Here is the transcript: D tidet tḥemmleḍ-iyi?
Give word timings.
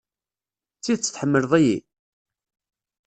D 0.77 0.79
tidet 0.83 1.11
tḥemmleḍ-iyi? 1.13 1.77